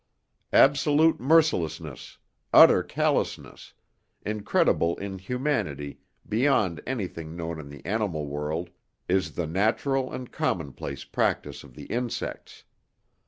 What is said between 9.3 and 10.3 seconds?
the natural